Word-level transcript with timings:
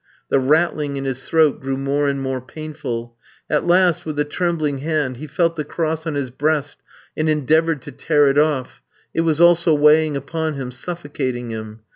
The 0.29 0.39
rattling 0.39 0.97
in 0.97 1.05
his 1.05 1.29
throat 1.29 1.61
grew 1.61 1.77
more 1.77 2.07
and 2.09 2.19
more 2.19 2.41
painful. 2.41 3.15
At 3.51 3.67
last, 3.67 4.03
with 4.03 4.17
a 4.17 4.25
trembling 4.25 4.79
hand, 4.79 5.17
he 5.17 5.27
felt 5.27 5.55
the 5.57 5.63
cross 5.63 6.07
on 6.07 6.15
his 6.15 6.31
breast 6.31 6.79
and 7.15 7.29
endeavoured 7.29 7.83
to 7.83 7.91
tear 7.91 8.27
it 8.27 8.39
off; 8.39 8.81
it 9.13 9.21
was 9.21 9.39
also 9.39 9.75
weighing 9.75 10.17
upon 10.17 10.55
him, 10.55 10.71
suffocating 10.71 11.51
him. 11.51 11.81